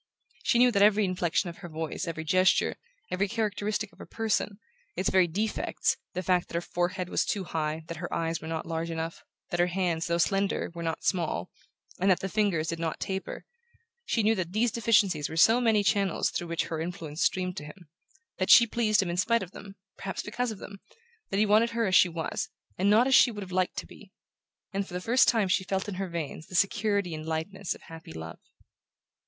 She 0.43 0.57
knew 0.57 0.71
that 0.71 0.81
every 0.81 1.05
inflexion 1.05 1.51
of 1.51 1.57
her 1.57 1.69
voice, 1.69 2.07
every 2.07 2.23
gesture, 2.23 2.75
every 3.11 3.27
characteristic 3.27 3.91
of 3.93 3.99
her 3.99 4.07
person 4.07 4.57
its 4.95 5.11
very 5.11 5.27
defects, 5.27 5.95
the 6.15 6.23
fact 6.23 6.47
that 6.47 6.55
her 6.55 6.61
forehead 6.61 7.07
was 7.07 7.23
too 7.23 7.43
high, 7.43 7.83
that 7.85 7.97
her 7.97 8.11
eyes 8.11 8.41
were 8.41 8.47
not 8.47 8.65
large 8.65 8.89
enough, 8.89 9.21
that 9.51 9.59
her 9.59 9.67
hands, 9.67 10.07
though 10.07 10.17
slender, 10.17 10.71
were 10.73 10.81
not 10.81 11.03
small, 11.03 11.51
and 11.99 12.09
that 12.09 12.19
the 12.19 12.29
fingers 12.29 12.67
did 12.69 12.79
not 12.79 12.99
taper 12.99 13.45
she 14.03 14.23
knew 14.23 14.33
that 14.33 14.53
these 14.53 14.71
deficiencies 14.71 15.29
were 15.29 15.37
so 15.37 15.61
many 15.61 15.83
channels 15.83 16.31
through 16.31 16.47
which 16.47 16.63
her 16.63 16.81
influence 16.81 17.21
streamed 17.21 17.55
to 17.57 17.63
him; 17.65 17.87
that 18.39 18.49
she 18.49 18.65
pleased 18.65 19.03
him 19.03 19.09
in 19.11 19.17
spite 19.17 19.43
of 19.43 19.51
them, 19.51 19.75
perhaps 19.97 20.23
because 20.23 20.49
of 20.49 20.57
them; 20.57 20.79
that 21.29 21.37
he 21.37 21.45
wanted 21.45 21.69
her 21.69 21.85
as 21.85 21.93
she 21.95 22.09
was, 22.09 22.49
and 22.75 22.89
not 22.89 23.05
as 23.05 23.13
she 23.13 23.29
would 23.29 23.43
have 23.43 23.51
liked 23.51 23.77
to 23.77 23.85
be; 23.85 24.11
and 24.73 24.87
for 24.87 24.93
the 24.95 24.99
first 24.99 25.27
time 25.27 25.47
she 25.47 25.63
felt 25.63 25.87
in 25.87 25.93
her 26.01 26.09
veins 26.09 26.47
the 26.47 26.55
security 26.55 27.13
and 27.13 27.27
lightness 27.27 27.75
of 27.75 27.83
happy 27.83 28.11
love. 28.13 28.39